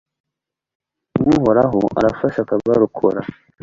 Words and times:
uhoraho 1.33 1.79
arabafasha, 1.97 2.39
akabarokora 2.41 3.19